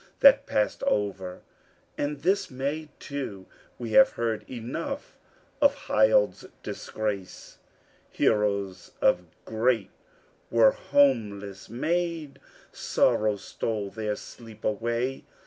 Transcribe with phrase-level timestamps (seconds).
[0.21, 1.41] That pass'd over,
[1.95, 3.45] and this may, too!
[3.77, 5.15] We have heard enough
[5.61, 7.59] of Hild's disgrace;
[8.09, 9.91] heroes of Geat
[10.49, 12.39] were homeless made, and
[12.71, 15.23] sorrow stole their sleep away.